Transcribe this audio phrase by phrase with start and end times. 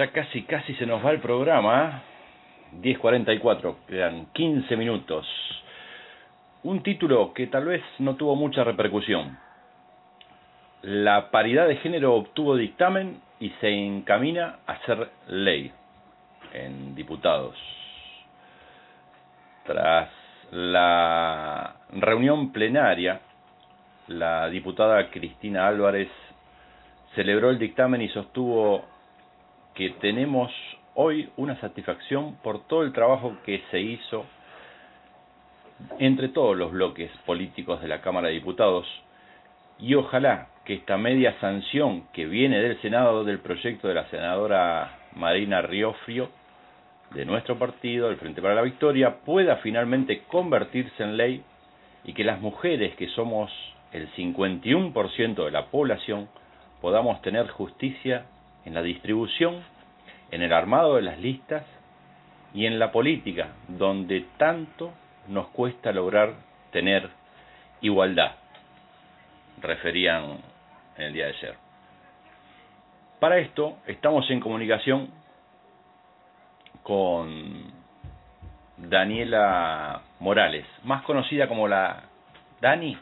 [0.00, 2.00] Ya casi, casi se nos va el programa.
[2.80, 5.26] 10.44, quedan 15 minutos.
[6.62, 9.36] Un título que tal vez no tuvo mucha repercusión.
[10.80, 15.70] La paridad de género obtuvo dictamen y se encamina a ser ley
[16.54, 17.58] en diputados.
[19.66, 20.08] Tras
[20.50, 23.20] la reunión plenaria,
[24.06, 26.08] la diputada Cristina Álvarez
[27.14, 28.82] celebró el dictamen y sostuvo
[29.80, 30.52] que tenemos
[30.94, 34.26] hoy una satisfacción por todo el trabajo que se hizo
[35.98, 38.86] entre todos los bloques políticos de la Cámara de Diputados
[39.78, 44.98] y ojalá que esta media sanción que viene del Senado del proyecto de la senadora
[45.14, 46.28] Marina Riofrio
[47.14, 51.42] de nuestro partido, el Frente para la Victoria, pueda finalmente convertirse en ley
[52.04, 53.50] y que las mujeres, que somos
[53.92, 56.28] el 51% de la población,
[56.82, 58.26] podamos tener justicia
[58.64, 59.62] en la distribución,
[60.30, 61.64] en el armado de las listas
[62.54, 64.92] y en la política, donde tanto
[65.28, 66.34] nos cuesta lograr
[66.72, 67.08] tener
[67.80, 68.32] igualdad,
[69.60, 70.38] referían
[70.96, 71.54] en el día de ayer.
[73.18, 75.10] Para esto estamos en comunicación
[76.82, 77.72] con
[78.78, 82.04] Daniela Morales, más conocida como la
[82.60, 82.96] Dani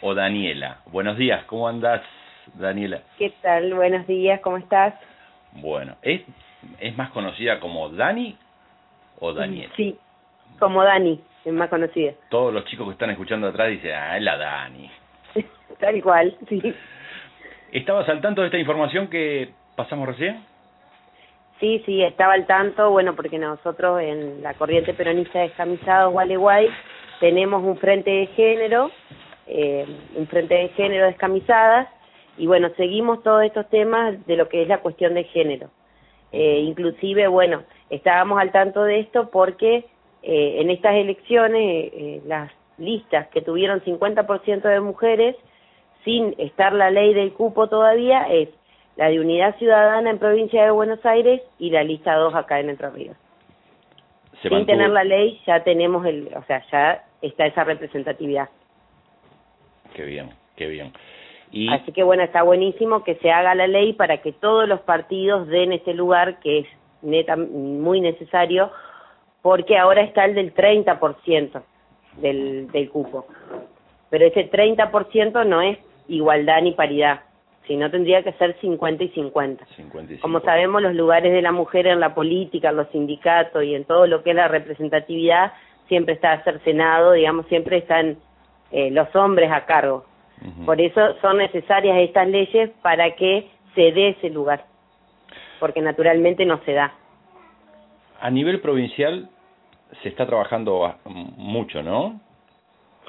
[0.00, 0.78] o Daniela.
[0.86, 2.02] Buenos días, ¿cómo andás,
[2.54, 3.02] Daniela?
[3.18, 3.74] ¿Qué tal?
[3.74, 4.94] Buenos días, ¿cómo estás?
[5.52, 6.22] Bueno, ¿es,
[6.80, 8.36] es más conocida como Dani
[9.20, 9.72] o Daniela?
[9.76, 9.96] Sí,
[10.58, 12.12] como Dani, es más conocida.
[12.28, 14.90] Todos los chicos que están escuchando atrás dicen, ah, es la Dani.
[15.80, 16.74] Tal cual, sí.
[17.72, 20.44] ¿Estabas al tanto de esta información que pasamos recién?
[21.58, 26.68] Sí, sí, estaba al tanto, bueno, porque nosotros en la corriente peronista de descamisados Gualeguay
[27.20, 28.90] tenemos un frente de género,
[29.46, 31.88] eh, un frente de género descamisadas,
[32.36, 35.70] y bueno, seguimos todos estos temas de lo que es la cuestión de género.
[36.32, 39.84] Eh, inclusive, bueno, estábamos al tanto de esto porque
[40.22, 45.36] eh, en estas elecciones eh, las listas que tuvieron 50% de mujeres,
[46.04, 48.48] sin estar la ley del cupo todavía, es
[48.96, 52.70] la de Unidad Ciudadana en Provincia de Buenos Aires y la lista 2 acá en
[52.70, 53.16] Entre Ríos.
[54.42, 58.48] sin tener la ley ya tenemos el, o sea, ya está esa representatividad.
[59.94, 60.92] Qué bien, qué bien.
[61.70, 65.48] Así que bueno, está buenísimo que se haga la ley para que todos los partidos
[65.48, 66.66] den ese lugar que es
[67.02, 68.70] neta muy necesario,
[69.42, 71.62] porque ahora está el del 30%
[72.18, 73.26] del, del cupo.
[74.08, 77.20] Pero ese 30% no es igualdad ni paridad,
[77.66, 79.66] sino tendría que ser 50 y 50.
[79.76, 83.62] 50 y Como sabemos, los lugares de la mujer en la política, en los sindicatos
[83.64, 85.52] y en todo lo que es la representatividad,
[85.88, 88.16] siempre está cercenado, digamos, siempre están
[88.70, 90.04] eh, los hombres a cargo.
[90.64, 94.64] Por eso son necesarias estas leyes para que se dé ese lugar,
[95.60, 96.92] porque naturalmente no se da.
[98.20, 99.28] A nivel provincial
[100.02, 102.20] se está trabajando mucho, ¿no?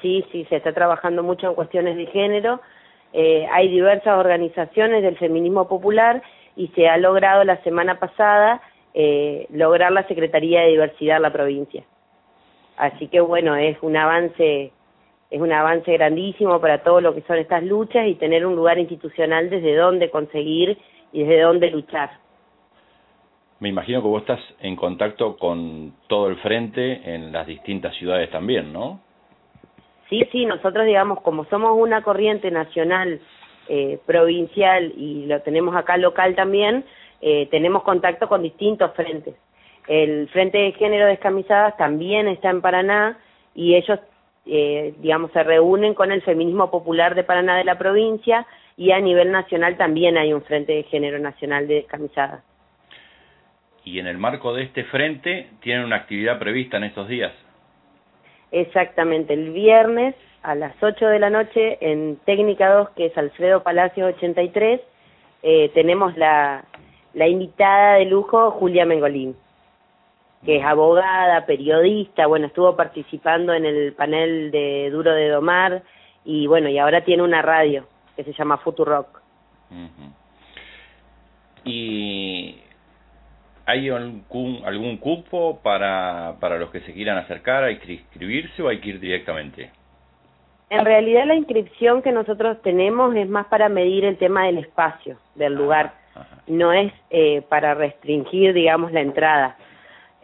[0.02, 2.60] Sí, sí, se está trabajando mucho en cuestiones de género.
[3.12, 6.22] Eh, hay diversas organizaciones del feminismo popular
[6.56, 8.60] y se ha logrado la semana pasada
[8.92, 11.84] eh, lograr la Secretaría de Diversidad en la provincia.
[12.76, 14.72] Así que bueno, es un avance
[15.34, 18.78] es un avance grandísimo para todo lo que son estas luchas y tener un lugar
[18.78, 20.78] institucional desde donde conseguir
[21.12, 22.10] y desde donde luchar.
[23.58, 28.30] Me imagino que vos estás en contacto con todo el frente en las distintas ciudades
[28.30, 29.00] también, ¿no?
[30.08, 33.20] Sí, sí, nosotros digamos, como somos una corriente nacional,
[33.68, 36.84] eh, provincial y lo tenemos acá local también,
[37.20, 39.34] eh, tenemos contacto con distintos frentes.
[39.88, 43.18] El Frente de Género Descamisadas también está en Paraná
[43.52, 43.98] y ellos
[44.46, 48.46] eh, digamos, se reúnen con el feminismo popular de Paraná de la provincia
[48.76, 52.42] y a nivel nacional también hay un Frente de Género Nacional de Descamisadas.
[53.84, 57.32] Y en el marco de este frente tienen una actividad prevista en estos días.
[58.50, 63.62] Exactamente, el viernes a las 8 de la noche en Técnica 2, que es Alfredo
[63.62, 64.80] Palacios 83,
[65.42, 66.64] eh, tenemos la,
[67.14, 69.36] la invitada de lujo Julia Mengolín
[70.44, 75.82] que es abogada, periodista, bueno, estuvo participando en el panel de Duro de Domar
[76.24, 77.86] y bueno, y ahora tiene una radio
[78.16, 79.20] que se llama Futurock.
[81.64, 82.56] ¿Y
[83.66, 88.68] hay algún, algún cupo para, para los que se quieran acercar, hay que inscribirse o
[88.68, 89.70] hay que ir directamente?
[90.70, 95.18] En realidad la inscripción que nosotros tenemos es más para medir el tema del espacio,
[95.34, 95.94] del lugar,
[96.46, 99.56] no es eh, para restringir, digamos, la entrada.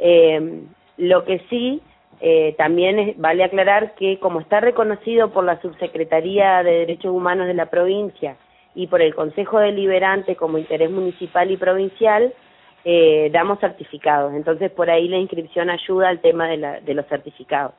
[0.00, 0.62] Eh,
[0.96, 1.82] lo que sí,
[2.20, 7.54] eh, también vale aclarar que como está reconocido por la Subsecretaría de Derechos Humanos de
[7.54, 8.36] la provincia
[8.74, 12.34] y por el Consejo Deliberante como interés municipal y provincial
[12.84, 14.34] eh, damos certificados.
[14.34, 17.72] Entonces por ahí la inscripción ayuda al tema de, la, de los certificados.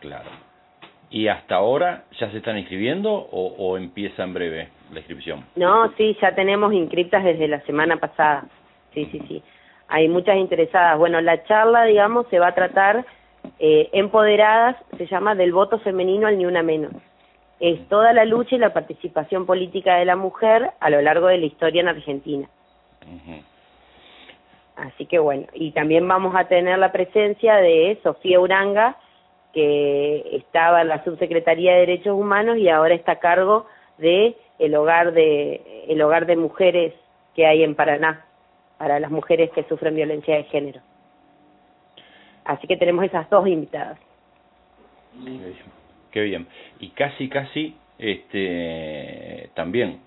[0.00, 0.28] Claro.
[1.08, 5.44] ¿Y hasta ahora ya se están inscribiendo o, o empieza en breve la inscripción?
[5.54, 8.44] No, sí, ya tenemos inscriptas desde la semana pasada.
[8.92, 9.42] Sí, sí, sí.
[9.88, 10.98] Hay muchas interesadas.
[10.98, 13.04] Bueno, la charla, digamos, se va a tratar
[13.58, 16.92] eh, empoderadas, se llama del voto femenino al ni una menos.
[17.60, 21.38] Es toda la lucha y la participación política de la mujer a lo largo de
[21.38, 22.48] la historia en Argentina.
[24.76, 28.96] Así que bueno, y también vamos a tener la presencia de Sofía Uranga,
[29.54, 33.66] que estaba en la Subsecretaría de Derechos Humanos y ahora está a cargo
[33.96, 36.92] de el hogar de el hogar de mujeres
[37.34, 38.25] que hay en Paraná
[38.78, 40.80] para las mujeres que sufren violencia de género.
[42.44, 43.98] Así que tenemos esas dos invitadas.
[46.10, 46.46] Qué bien.
[46.80, 50.00] Y casi, casi, este, también,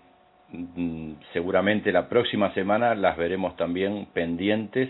[0.52, 4.90] mm, seguramente la próxima semana las veremos también pendientes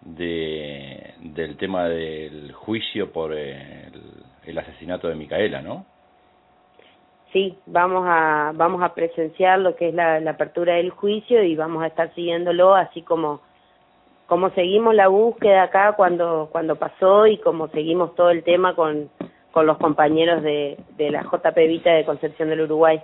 [0.00, 4.00] de, del tema del juicio por el,
[4.44, 5.84] el asesinato de Micaela, ¿no?
[7.32, 11.56] Sí, vamos a vamos a presenciar lo que es la, la apertura del juicio y
[11.56, 13.40] vamos a estar siguiéndolo así como
[14.26, 19.10] como seguimos la búsqueda acá cuando cuando pasó y como seguimos todo el tema con
[19.52, 23.02] con los compañeros de, de la JP Vita de Concepción del Uruguay.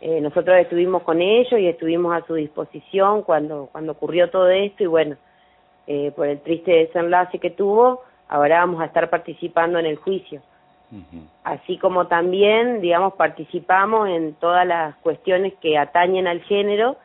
[0.00, 4.82] Eh, nosotros estuvimos con ellos y estuvimos a su disposición cuando cuando ocurrió todo esto
[4.82, 5.16] y bueno,
[5.86, 10.42] eh, por el triste desenlace que tuvo, ahora vamos a estar participando en el juicio.
[11.42, 16.96] Así como también, digamos, participamos en todas las cuestiones que atañen al género,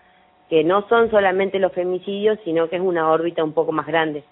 [0.49, 4.23] que no son solamente los femicidios, sino que es una órbita un poco más grande.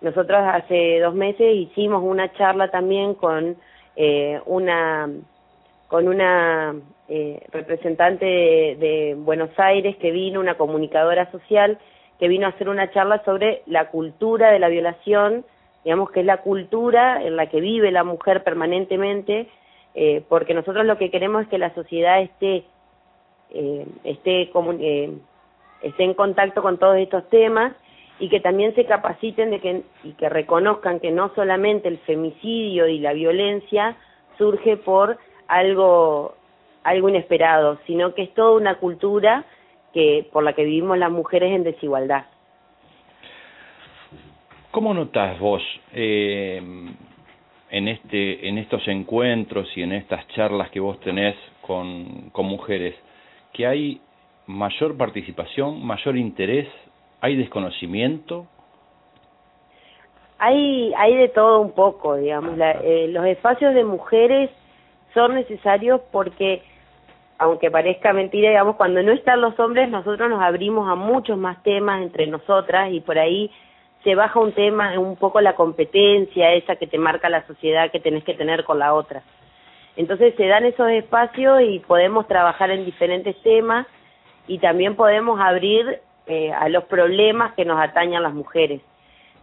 [0.00, 3.56] Nosotros hace dos meses hicimos una charla también con
[3.96, 5.08] eh, una
[5.88, 6.74] con una
[7.08, 11.78] eh, representante de, de Buenos Aires que vino, una comunicadora social,
[12.18, 15.44] que vino a hacer una charla sobre la cultura de la violación
[15.84, 19.48] digamos que es la cultura en la que vive la mujer permanentemente,
[19.94, 22.64] eh, porque nosotros lo que queremos es que la sociedad esté,
[23.50, 24.50] eh, esté,
[24.80, 25.12] eh,
[25.82, 27.72] esté en contacto con todos estos temas
[28.18, 32.86] y que también se capaciten de que, y que reconozcan que no solamente el femicidio
[32.88, 33.96] y la violencia
[34.38, 36.34] surge por algo,
[36.82, 39.44] algo inesperado, sino que es toda una cultura
[39.92, 42.24] que, por la que vivimos las mujeres en desigualdad.
[44.74, 45.62] ¿Cómo notas vos
[45.92, 46.60] eh,
[47.70, 52.96] en, este, en estos encuentros y en estas charlas que vos tenés con, con mujeres
[53.52, 54.00] que hay
[54.48, 56.66] mayor participación, mayor interés,
[57.20, 58.48] hay desconocimiento?
[60.38, 62.58] Hay, hay de todo un poco, digamos.
[62.58, 64.50] La, eh, los espacios de mujeres
[65.14, 66.64] son necesarios porque,
[67.38, 71.62] aunque parezca mentira, digamos, cuando no están los hombres, nosotros nos abrimos a muchos más
[71.62, 73.52] temas entre nosotras y por ahí
[74.04, 78.00] se baja un tema, un poco la competencia esa que te marca la sociedad que
[78.00, 79.22] tenés que tener con la otra.
[79.96, 83.86] Entonces se dan esos espacios y podemos trabajar en diferentes temas
[84.46, 88.82] y también podemos abrir eh, a los problemas que nos atañan las mujeres.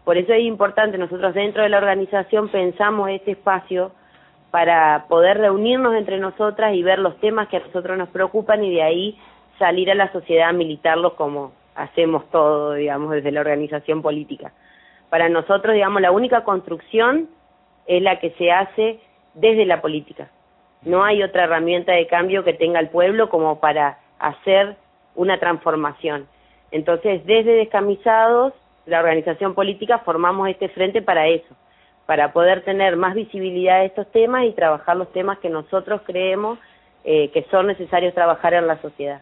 [0.04, 3.92] Por eso es importante, nosotros dentro de la organización pensamos este espacio
[4.52, 8.74] para poder reunirnos entre nosotras y ver los temas que a nosotros nos preocupan y
[8.74, 9.20] de ahí
[9.58, 14.52] salir a la sociedad a militarlos como, hacemos todo, digamos, desde la organización política.
[15.10, 17.30] Para nosotros, digamos, la única construcción
[17.86, 19.00] es la que se hace
[19.34, 20.30] desde la política.
[20.84, 24.76] No hay otra herramienta de cambio que tenga el pueblo como para hacer
[25.16, 26.28] una transformación.
[26.72, 28.54] Entonces, desde Descamisados,
[28.86, 31.54] la organización política, formamos este frente para eso,
[32.06, 36.58] para poder tener más visibilidad de estos temas y trabajar los temas que nosotros creemos
[37.04, 39.22] eh, que son necesarios trabajar en la sociedad.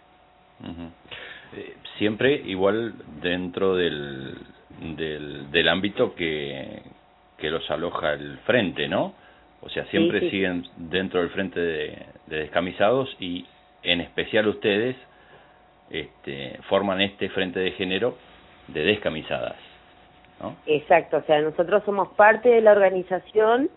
[1.56, 4.38] Eh, siempre igual dentro del,
[4.96, 6.82] del, del ámbito que,
[7.38, 9.14] que los aloja el frente, ¿no?
[9.62, 13.46] O sea, siempre siguen dentro del frente de, de, descamisados y
[13.84, 14.96] en especial ustedes
[15.90, 18.16] este, forman este frente de género
[18.68, 19.58] de descamisadas,
[20.40, 20.56] ¿no?
[20.66, 23.70] Exacto, o sea, nosotros somos parte de la organización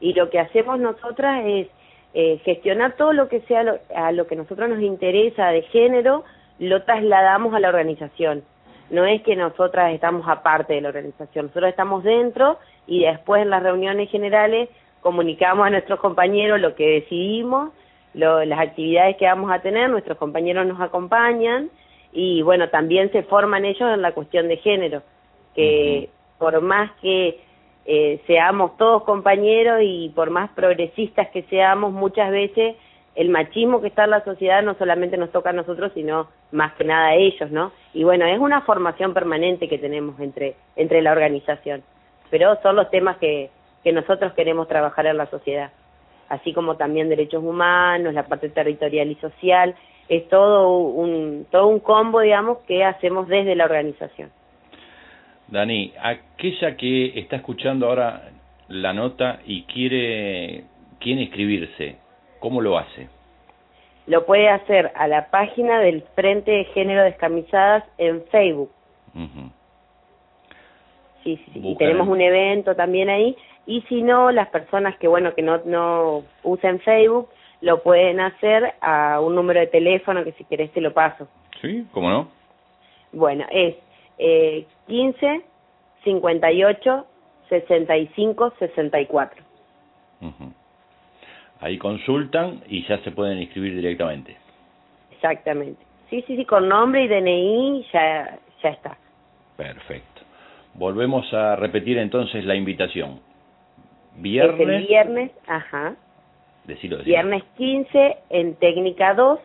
[0.00, 1.68] y lo que hacemos nosotras es
[2.14, 6.24] eh, gestionar todo lo que sea lo, a lo que nosotros nos interesa de género,
[6.58, 8.42] lo trasladamos a la organización.
[8.90, 13.50] No es que nosotras estamos aparte de la organización, nosotros estamos dentro y después en
[13.50, 14.70] las reuniones generales
[15.02, 17.70] comunicamos a nuestros compañeros lo que decidimos,
[18.14, 21.70] lo, las actividades que vamos a tener, nuestros compañeros nos acompañan
[22.12, 25.02] y bueno, también se forman ellos en la cuestión de género,
[25.54, 27.40] que por más que
[27.84, 32.76] eh, seamos todos compañeros y por más progresistas que seamos, muchas veces
[33.18, 36.74] el machismo que está en la sociedad no solamente nos toca a nosotros, sino más
[36.74, 37.72] que nada a ellos, ¿no?
[37.92, 41.82] Y bueno, es una formación permanente que tenemos entre, entre la organización,
[42.30, 43.50] pero son los temas que,
[43.82, 45.72] que nosotros queremos trabajar en la sociedad,
[46.28, 49.74] así como también derechos humanos, la parte territorial y social,
[50.08, 54.30] es todo un, todo un combo, digamos, que hacemos desde la organización.
[55.48, 58.30] Dani, aquella que está escuchando ahora
[58.68, 60.66] la nota y quiere,
[61.00, 61.96] quiere inscribirse,
[62.38, 63.08] ¿Cómo lo hace?
[64.06, 68.70] Lo puede hacer a la página del Frente de Género Descamisadas en Facebook.
[71.22, 71.60] Sí, sí, sí.
[71.62, 73.36] Y tenemos un evento también ahí.
[73.66, 77.28] Y si no, las personas que, bueno, que no, no usen Facebook,
[77.60, 81.28] lo pueden hacer a un número de teléfono que si querés te lo paso.
[81.60, 82.28] Sí, ¿cómo no?
[83.12, 83.76] Bueno, es
[84.18, 85.42] eh, 15
[86.04, 87.06] 58
[87.48, 89.44] 65 64.
[90.20, 90.47] Uh
[91.60, 94.36] Ahí consultan y ya se pueden inscribir directamente.
[95.12, 95.84] Exactamente.
[96.10, 98.96] Sí, sí, sí, con nombre y DNI ya, ya está.
[99.56, 100.22] Perfecto.
[100.74, 103.20] Volvemos a repetir entonces la invitación.
[104.16, 104.68] Viernes.
[104.68, 105.96] el viernes, ajá.
[106.64, 109.40] Decilo, Viernes 15 en Técnica 2,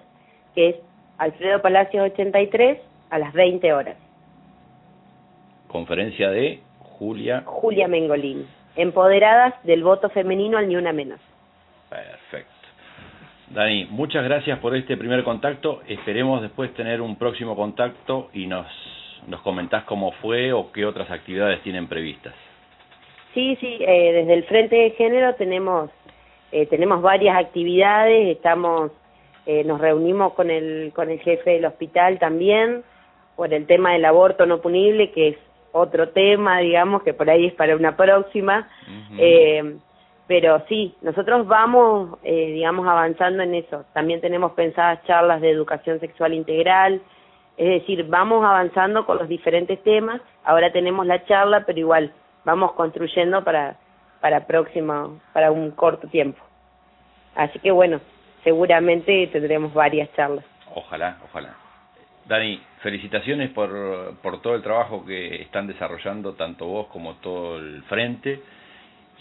[0.56, 0.76] que es
[1.18, 2.80] Alfredo Palacios 83,
[3.10, 3.96] a las 20 horas.
[5.68, 7.44] Conferencia de Julia.
[7.46, 8.46] Julia Mengolini.
[8.76, 11.20] Empoderadas del voto femenino al ni una menos.
[13.54, 15.82] Dani, muchas gracias por este primer contacto.
[15.88, 18.66] Esperemos después tener un próximo contacto y nos,
[19.28, 22.34] nos comentás cómo fue o qué otras actividades tienen previstas.
[23.36, 25.92] Sí, sí, eh, desde el Frente de Género tenemos,
[26.52, 28.92] eh, tenemos varias actividades, estamos,
[29.46, 32.84] eh, nos reunimos con el, con el jefe del hospital también
[33.36, 35.38] por el tema del aborto no punible, que es
[35.72, 38.68] otro tema, digamos, que por ahí es para una próxima.
[39.18, 39.76] eh,
[40.28, 43.86] pero sí, nosotros vamos, eh, digamos, avanzando en eso.
[43.94, 47.02] También tenemos pensadas charlas de educación sexual integral,
[47.58, 50.22] es decir, vamos avanzando con los diferentes temas.
[50.44, 52.14] Ahora tenemos la charla, pero igual
[52.46, 53.78] vamos construyendo para
[54.24, 56.42] para próximo, para un corto tiempo.
[57.36, 58.00] Así que bueno,
[58.46, 60.46] seguramente tendremos varias charlas.
[60.74, 61.54] Ojalá, ojalá.
[62.26, 67.84] Dani, felicitaciones por, por todo el trabajo que están desarrollando tanto vos como todo el
[67.84, 68.42] frente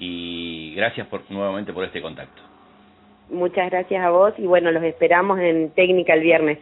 [0.04, 2.42] y gracias por, nuevamente por este contacto.
[3.30, 6.58] Muchas gracias a vos y bueno, los esperamos en técnica el viernes.